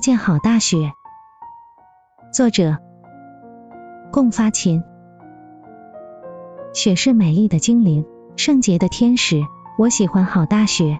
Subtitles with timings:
[0.00, 0.92] 见好大雪。
[2.32, 2.78] 作者：
[4.10, 4.82] 共发琴。
[6.72, 8.04] 雪是美丽的精灵，
[8.36, 9.44] 圣洁的天使。
[9.78, 10.98] 我喜欢好大雪。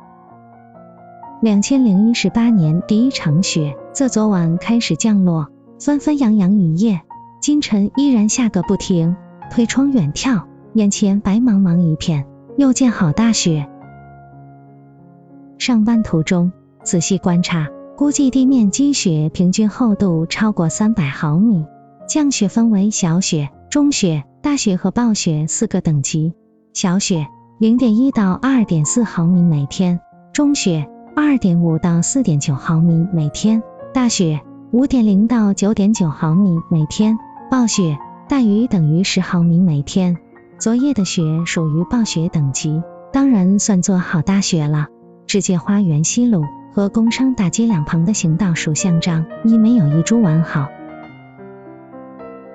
[1.42, 5.48] 两千零一十八年第一场雪，自昨晚开始降落，
[5.78, 7.00] 纷纷扬扬一夜，
[7.40, 9.16] 今晨依然下个不停。
[9.50, 10.44] 推窗远眺，
[10.74, 12.26] 眼前白茫茫一片，
[12.56, 13.68] 又见好大雪。
[15.58, 17.68] 上班途中仔细观察，
[18.00, 21.66] 估计地面积雪平均厚度超过三百毫米。
[22.08, 26.32] 降雪分为小雪、中雪、大雪和暴雪四个等级。
[26.72, 27.26] 小雪
[27.58, 30.00] 零点一到二点四毫米每天，
[30.32, 34.40] 中雪二点五到四点九毫米每天，大雪
[34.72, 37.18] 五点零到九点九毫米每天，
[37.50, 37.98] 暴雪
[38.30, 40.16] 大于等于十毫米每天。
[40.58, 44.86] 昨夜的雪属于暴雪等级，当然算作好大雪了。
[45.32, 50.66] 世界花园西路和工商大街两旁的行道树香樟已没有一株完好。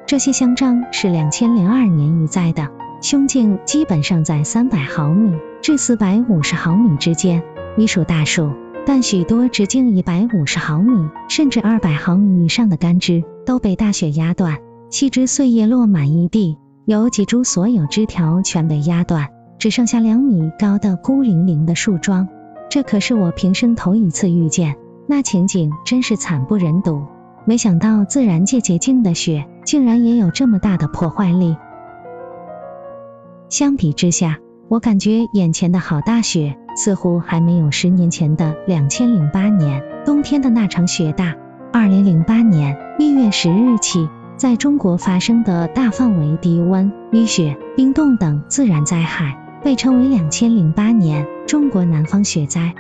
[0.06, 2.70] 这些香樟是两千零二年移栽的，
[3.02, 7.42] 胸径基本上在三百毫米至四百五十毫米之间，
[7.78, 8.52] 已属大树。
[8.86, 14.58] 但许多直径一百五十毫米甚至二百毫米以上的干枝都被大雪压断，
[14.90, 19.30] 细枝碎叶落满一地，有几株所有枝条全被压断，
[19.60, 22.28] 只剩下两米高的孤零零的树桩。
[22.70, 24.76] 这可是我平生头一次遇见，
[25.08, 27.04] 那情景真是惨不忍睹。
[27.46, 31.56] 没想到自然界洁净的雪，竟然也有这么大的破坏力。
[33.50, 41.36] 相比之下，我感觉眼前的好大雪，似乎还没有十年前的两千零八年冬天的那场雪大。
[41.72, 49.45] 二零零八年一月十日起，在中国发生的大范围低温、雨雪、冰冻等自然灾害。
[49.66, 52.76] 被称为两千零八年中国南方雪灾。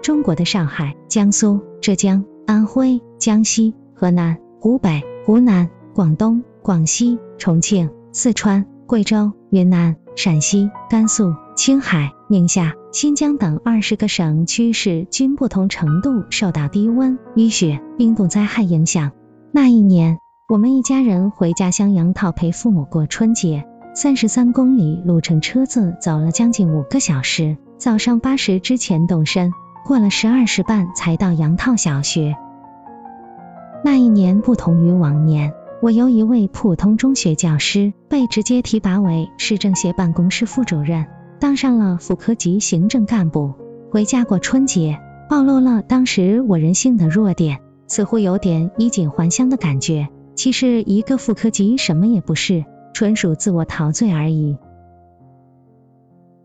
[0.00, 19.10] 中国的上海、江苏、浙江、安徽、江西、河南、湖北、湖南、广东、广西、重庆、四川、贵州、云南、陕西、甘肃、青海、宁夏、新疆等二十个省区市均不同程度受到低温、雨雪、冰冻灾害影响。
[19.50, 23.66] 那一年，我们一家人回家乡杨桃陪父母过春节。
[23.92, 27.56] 三十三公里路程，车子走了将近五个小时。
[27.76, 29.52] 早上八时之前动身，
[29.84, 32.36] 过了十二时半才到杨套小学。
[33.84, 35.52] 那一年不同于往年，
[35.82, 41.06] 我由一位普通中学教师被直接提拔为市政协办公室副主任，
[41.40, 43.54] 当上了副科级行政干部。
[43.90, 47.58] 回家过春节，暴露了当时我人性的弱点，
[47.88, 50.08] 似乎有点衣锦还乡的感觉。
[50.36, 52.64] 其实一个副科级什么也不是。
[52.92, 54.58] 纯属自我陶醉而已。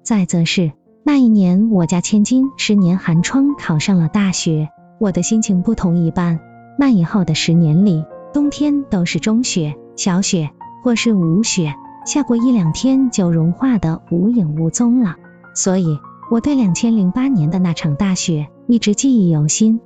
[0.04, 0.72] 再则是
[1.04, 4.70] 那一年，我家千金十年寒窗考上了大学，
[5.00, 6.40] 我的心情不同一般。
[6.78, 10.50] 那以后的十年里，冬天都是中雪、小雪
[10.84, 11.74] 或是无雪，
[12.06, 15.16] 下过一两天就融化的无影无踪了。
[15.54, 19.80] 所以，我对两千零八年的那场大雪一直记忆犹新。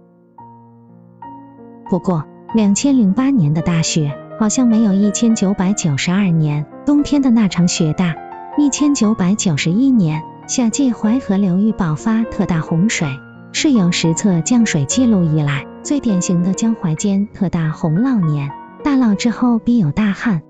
[1.90, 4.18] 不过，两千零八年的大雪。
[4.40, 8.16] 好像没有一千九百九十二年冬天的那场雪大。
[8.58, 13.10] 一千九百九十一年夏季淮河流域爆发特大洪水，
[13.52, 18.50] 是有实测降水记录以来最典型的江淮间特大洪涝年。
[18.82, 20.42] 大涝之后必有大旱。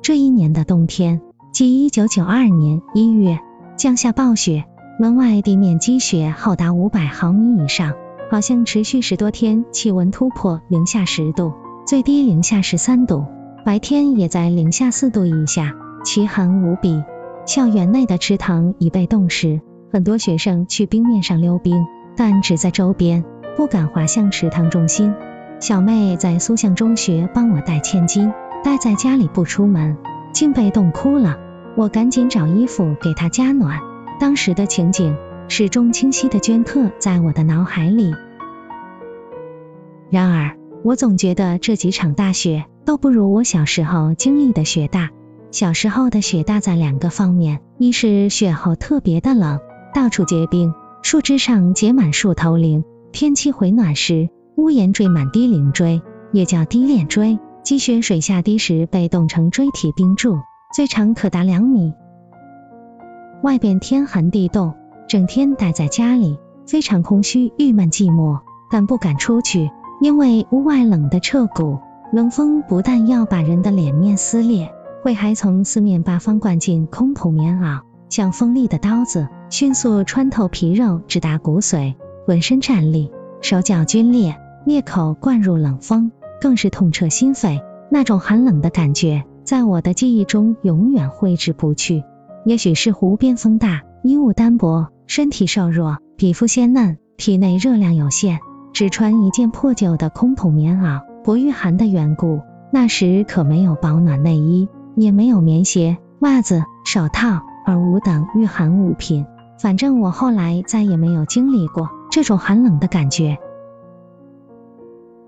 [0.00, 1.20] 这一年的冬天，
[1.52, 3.38] 即一九九二年一月，
[3.76, 4.64] 降下暴雪，
[4.98, 7.92] 门外地面积雪厚达五百毫米以上，
[8.30, 11.52] 好像持续十多天，气温突破零下十度。
[11.88, 13.24] 最低零下十三度，
[13.64, 17.02] 白天也在零下四度以下，奇寒无比。
[17.46, 23.24] 校园内的池塘已被冻实，很多学生去冰面上溜冰，但只在周边，
[23.56, 25.14] 不敢滑向池塘中心。
[25.60, 29.96] 小妹在苏巷中学帮我带千金，待在家里不出门，
[30.34, 31.38] 竟被冻哭了。
[31.74, 33.80] 我赶紧找衣服给她加暖。
[34.20, 35.16] 当时的情景
[35.48, 38.14] 始终清晰的镌刻在我的脑海里。
[40.10, 40.57] 然而。
[40.88, 45.10] 我总觉得这几场大雪都不如我小时候经历的雪大。
[45.50, 49.60] 小时候的雪大在两个方面：一是雪后特别的冷，
[49.94, 56.00] 到处结冰，树枝上结满树头林；天气回暖时，屋檐缀满低鳞锥，
[56.32, 57.38] 也叫低链锥。
[57.62, 60.38] 积雪水下滴时被冻成锥体冰柱，
[60.74, 61.92] 最长可达两米。
[63.42, 64.72] 外边天寒地冻，
[65.06, 69.70] 整天待在家里，非常空虚、郁闷、寂寞，但不敢出去。
[70.00, 71.78] 因为屋外冷得彻骨，
[72.12, 74.72] 冷风不但要把人的脸面撕裂，
[75.02, 81.94] 会还从四面八方灌进空头棉袄，像锋利的刀子，迅速穿透皮肉，直达骨髓，
[82.26, 83.10] 浑身战栗。
[83.40, 86.10] 手脚皲裂，裂口灌入冷风，
[86.40, 87.60] 更是痛彻心扉。
[87.90, 92.02] 那种寒冷的感觉，在我的记忆中永远挥之不去。
[92.44, 98.40] 也许是湖边风大，衣物单薄，身体瘦弱，皮肤鲜嫩，体内热量有限，
[98.78, 102.42] 只穿一件破旧的空筒棉袄，不御寒的缘故。
[102.70, 109.26] 那时可没有保暖内衣，也没有棉鞋、袜子、手套，而无等御寒物品。
[109.58, 113.38] 反正我后来再也没有经历过这种寒冷的感觉。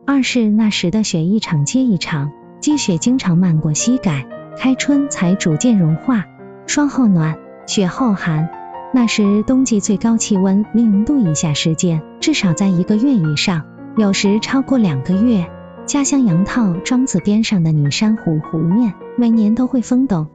[0.07, 2.31] 二是那时的雪一场接一场，
[2.61, 6.25] 积雪经常漫过膝盖，开春才逐渐融化。
[6.67, 7.37] 霜后暖，
[7.67, 8.49] 雪后寒。
[8.93, 13.65] 那时冬季最高气温零度以下时间至少在一个月以上，
[13.97, 15.49] 有时超过两个月。
[15.87, 20.27] 家乡杨套庄子边上的女山湖湖面，每年都会封冻。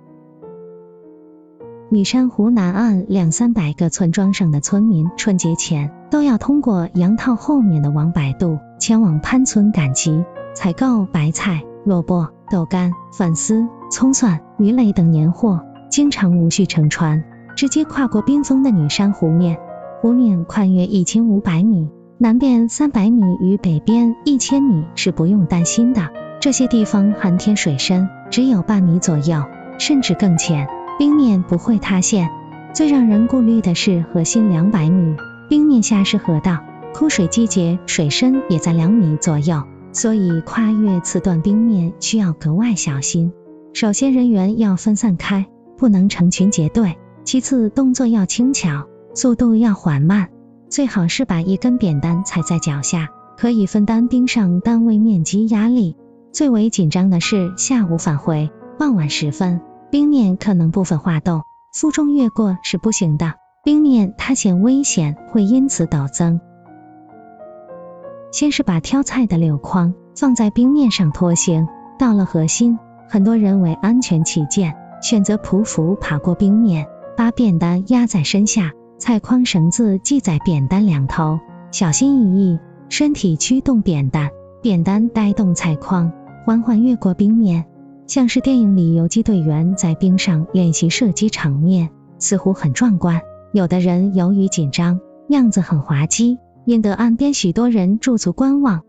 [1.90, 10.24] 女山湖南岸两三百个村庄上的村民，春节前都要通过杨套后面的王柏渡，前往潘村赶集，
[10.54, 17.24] 采购白菜、萝卜、豆干、粉丝、葱蒜、鱼类等年货，经常无需乘船，
[17.56, 19.58] 直接跨过冰封的女山湖面。
[20.02, 26.10] 湖面宽约一千五百米，南边三百米与北边一千米是不用担心的。
[26.40, 29.44] 这些地方寒天水深只有半米左右，
[29.80, 30.68] 甚至更浅。
[30.98, 32.30] 冰面不会塌陷，
[32.74, 35.16] 最让人顾虑的是河心两百米，
[35.50, 36.60] 冰面下是河道，
[36.94, 43.34] 枯水季节水深也在两米左右，所以跨越此段冰面需要格外小心。
[43.74, 45.48] 首先人员要分散开，
[45.78, 46.94] 不能成群结队；
[47.26, 48.86] 其次动作要轻巧，
[49.16, 50.30] 速度要缓慢，
[50.70, 55.98] 最好是把一根扁担踩在脚下，可以分担冰上单位面积压力。
[56.32, 59.60] 最为紧张的是下午返回，傍晚时分。
[59.90, 61.42] 冰面可能部分化冻，
[61.74, 63.34] 负重越过是不行的，
[63.64, 66.40] 冰面塌陷危险会因此陡增。
[68.32, 71.68] 先是把挑菜的柳筐放在冰面上拖行，
[71.98, 72.78] 到了河心，
[73.10, 76.86] 很多人为安全起见，选择匍匐爬过冰面，
[77.18, 81.40] 把扁担压在身下，菜筐绳子系在扁担两头，
[81.72, 82.60] 小心翼翼，
[82.90, 84.30] 身体驱动扁担，
[84.62, 86.12] 扁担带动菜筐，
[86.46, 87.66] 缓缓越过冰面。
[88.08, 91.90] 像是电影里游击队员在冰上练习射击场面，
[92.20, 93.22] 似乎很壮观。
[93.52, 98.82] 有的人由于紧张，样子很滑稽，引得岸边许多人驻足观望。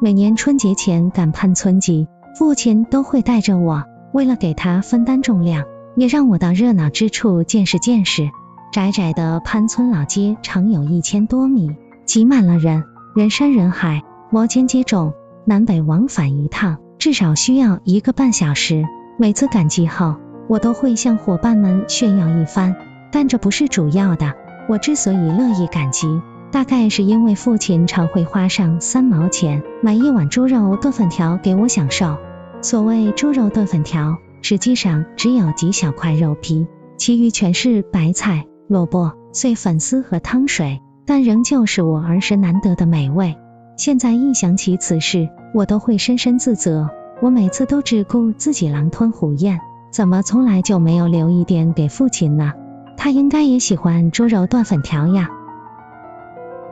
[0.00, 2.06] 每年春节前赶攀村集，
[2.38, 3.82] 父亲都会带着我，
[4.14, 5.64] 为了给他分担重量，
[5.96, 8.30] 也让我到热闹之处见识见识。
[8.72, 11.70] 窄窄的潘村老街长有一千多米，
[12.04, 12.84] 挤满了人，
[13.14, 15.12] 人山人海，摩肩接踵，
[15.46, 16.76] 南北往返一趟。
[16.98, 18.84] 至少需要一个半小时。
[19.18, 20.16] 每次赶集后，
[20.48, 22.74] 我都会向伙伴们炫耀一番，
[23.10, 24.34] 但这不是主要的。
[24.68, 26.20] 我之所以乐意赶集，
[26.50, 32.16] 大概是因为父亲常会花上三毛钱买一碗猪肉炖粉条给我享受。
[32.60, 36.66] 所谓猪肉炖粉条，实际上只有几小块肉皮，
[36.96, 43.36] 其余全是白菜、萝卜、碎粉丝和汤水，但仍旧是我儿时难得的美味。
[43.76, 46.88] 现在一想起此事，我都会深深自责。
[47.20, 49.58] 我每次都只顾自己狼吞虎咽，
[49.90, 52.52] 怎么从来就没有留一点给父亲呢？
[52.96, 55.30] 他应该也喜欢猪肉断粉条呀。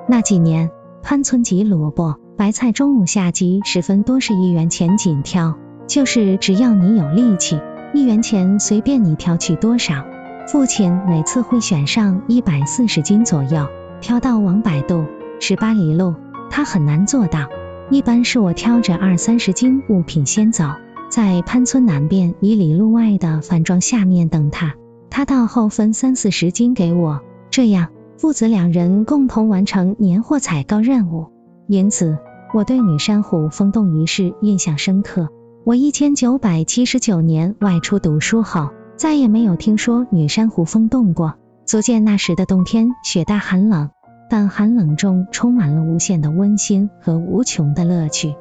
[0.06, 0.70] 那几年，
[1.02, 5.54] 潘村集萝卜、白菜，中午下集时分多是一元钱紧挑，
[5.86, 7.60] 就是只要你有力气，
[7.92, 10.04] 一元钱随便你挑去多少。
[10.46, 13.66] 父亲每次会选上一百四十斤左右，
[14.00, 15.04] 挑到王百度，
[15.40, 16.14] 十八里路。
[16.50, 17.48] 他很难做到，
[17.90, 20.64] 一般是我挑着二三十斤物品先走，
[21.08, 24.74] 在潘村南边一里路外的饭庄下面等他，
[25.10, 27.88] 他到后分三四十斤给我，这样
[28.18, 31.26] 父子两人共同完成年货采购任务。
[31.66, 32.18] 因此，
[32.52, 35.28] 我对女山湖封冻一事印象深刻。
[35.66, 43.88] 我一千九百七十九年外出读书后，再也没有听说女山湖封冻过，足见那时的冬天雪大寒冷。
[44.28, 48.34] 但寒冷中充满了无限的温馨和无穷的乐趣。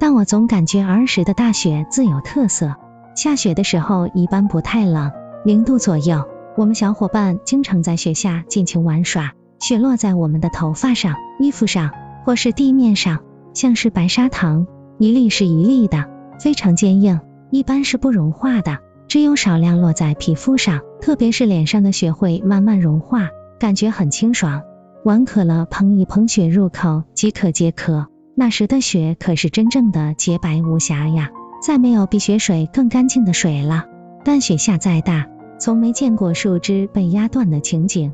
[0.00, 2.74] 但我总感觉儿时的大雪自有特色，
[3.14, 5.12] 下雪的时候一般不太冷，
[5.44, 6.24] 零度左右。
[6.56, 11.92] 我们小伙伴经常在雪下尽情玩耍，雪落在我们的头发上、衣服上，
[12.24, 13.20] 或是地面上，
[13.54, 14.66] 像是白砂糖，
[15.00, 23.30] 一粒是一粒的，非常坚硬，一般是不融化的，只有少量落在皮肤上，特别是脸上的雪会慢慢融化。
[23.58, 24.60] 感觉很清爽，
[25.02, 28.08] 玩渴了捧一捧雪入口即可解渴。
[28.34, 31.30] 那时的雪可是真正的洁白无瑕呀，
[31.62, 33.86] 再没有比雪水更干净的水了。
[34.22, 35.26] 但雪下再大，
[35.58, 38.12] 从没见过树枝被压断的情景。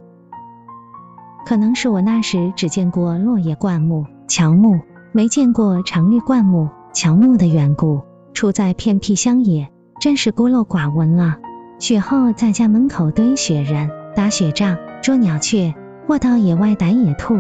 [1.45, 4.79] 可能是我那时只见过落叶灌木、乔木，
[5.11, 8.01] 没见过常绿灌木、乔木的缘故。
[8.33, 11.37] 处在偏僻乡野，真是孤陋寡闻了。
[11.79, 15.75] 雪后在家门口堆雪人、打雪仗、捉鸟雀，
[16.07, 17.35] 或到野外逮野兔，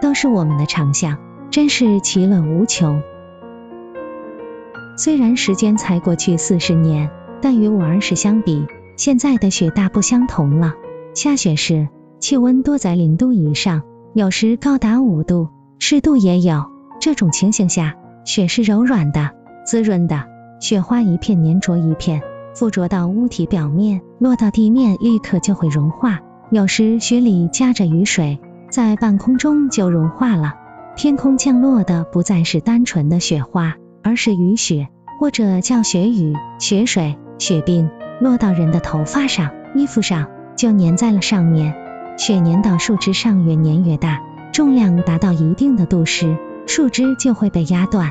[0.00, 1.18] 都是我们的长项，
[1.50, 3.02] 真是其乐无穷。
[4.96, 7.10] 虽然时间才过去四十年，
[7.42, 8.64] 但与我儿时相比，
[8.96, 10.74] 现在的雪大不相同了。
[11.14, 11.88] 下雪时，
[12.20, 13.82] 气温多在零度以上，
[14.14, 15.48] 有时高达五度，
[15.80, 16.70] 湿度也有。
[17.00, 17.96] 这种情形下，
[18.30, 19.32] 雪是柔软的、
[19.64, 20.22] 滋润的，
[20.60, 22.22] 雪花一片粘着一片，
[22.54, 26.20] 附着到物体表面，落到地面立刻就会融化。
[26.48, 28.38] 有时雪里夹着雨水，
[28.70, 30.54] 在半空中就融化了。
[30.94, 34.86] 天空降落的不再是单纯的雪花，而是雨雪，
[35.18, 41.74] 或者叫雪雨、雪水、雪冰，落到人的头发上、衣服上，就粘在了上面。
[42.16, 44.20] 雪粘到树枝上越粘越大，
[44.52, 46.36] 重量达到一定的度时，
[46.68, 48.08] 树枝就会被压断。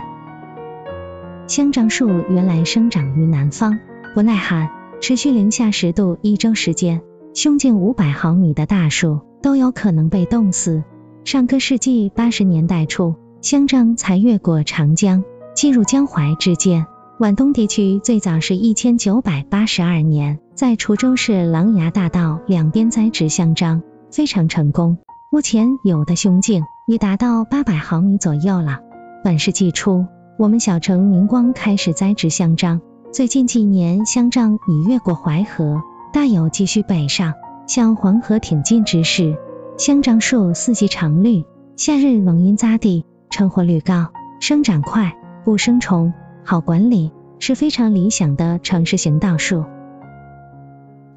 [1.49, 3.79] 香樟树原来生长于南方，
[4.13, 4.69] 不耐寒，
[5.01, 7.01] 持续零下十度一周时间，
[7.33, 10.83] 胸径五百毫米的大树都有可能被冻死。
[11.25, 15.23] 上个世纪八十年代初，香樟才越过长江，
[15.55, 16.85] 进入江淮之间。
[17.17, 23.81] 皖东地区最早是一千九百八十二年，在滁州市琅琊大道两边栽植香樟。
[24.11, 24.99] 非常成功，
[25.31, 28.81] 目前有的胸径已达到八百毫米左右了。
[29.23, 30.05] 本世纪初，
[30.39, 32.79] 我们小城明光开始栽植香樟，
[33.11, 35.81] 最近几年香樟已越过淮河，
[36.13, 37.33] 大有继续北上
[37.67, 39.37] 向黄河挺进之势。
[39.77, 41.43] 香樟树四季常绿，
[41.75, 46.13] 夏日冷阴匝地，成活率高，生长快，不生虫，
[46.45, 49.65] 好管理，是非常理想的城市行道树。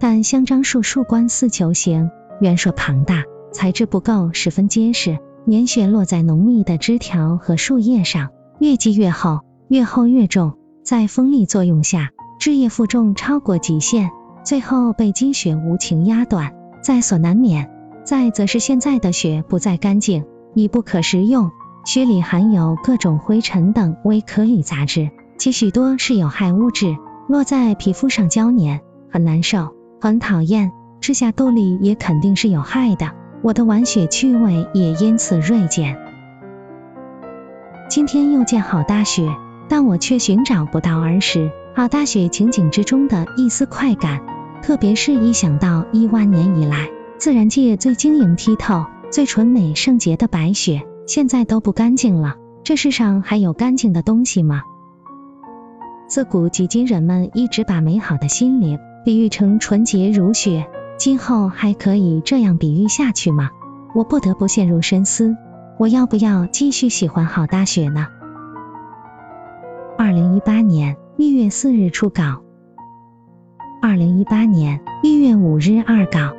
[0.00, 2.10] 但香樟树树冠似球形。
[2.40, 8.30] 圆硕庞大，材质不够十分结实，粘雪落在浓密的枝条和树叶上，
[8.62, 10.52] 越积越厚，越厚越重，
[10.84, 14.10] 在风力作用下，枝叶负重超过极限，
[14.44, 17.68] 最后被积雪无情压断，在所难免。
[18.04, 21.50] 再则是现在的雪不再干净，已不可食用，
[21.84, 26.96] 雪里含有各种灰尘等微颗粒杂质，其许多是有害物质，
[27.28, 28.78] 落在皮肤上胶粘，
[29.10, 30.70] 很难受，很讨厌。
[31.00, 33.10] 吃下肚里也肯定是有害的，
[33.42, 35.98] 我的玩雪趣味也因此锐减。
[37.94, 39.36] 今天又见好大雪，
[39.68, 44.22] 但我却寻找不到儿时好大雪情景之中的一丝快感，
[44.62, 54.62] 特别是一想到亿万年以来自然界最晶莹剔透、最纯美圣洁的白雪，现在都不干净了，这世上还有干净的东西吗？
[56.08, 60.66] 自古及今，人们一直把美好的心灵比喻成纯洁如雪。
[60.96, 63.50] 今后还可以这样比喻下去吗？
[63.94, 65.36] 我不得不陷入深思，
[65.78, 68.06] 我要不要继续喜欢好大雪呢？
[69.98, 72.42] 二零一八年一月四日初稿，
[73.80, 76.34] 二零一八年一月五日二稿，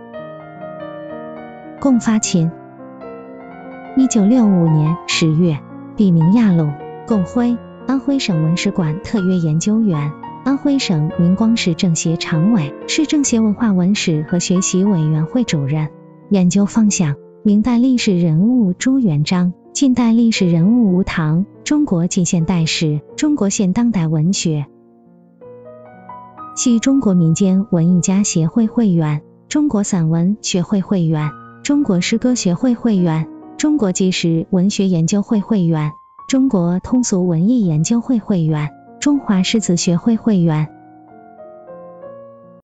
[1.79, 2.51] 共发秦。
[3.97, 5.59] 一九六五年十月，
[5.97, 6.69] 笔名亚鲁，
[7.05, 10.11] 共辉安徽省文史馆特约研究员。
[10.45, 15.89] 安徽省明光市政协常委，市政协文化文史和学习委员会主任。
[16.29, 24.65] 研究方向：明代历史人物朱元璋，近代历史人物吴唐，中国近现代史，中国现当代文学。
[26.55, 31.31] 系中国民间文艺家协会会员，中国散文学会会员，
[31.63, 35.91] 中国诗歌学会会员，中国纪实文学研究会会员，
[36.29, 38.69] 中国通俗文艺研究会会员。
[39.01, 40.69] 中华诗词学会会员。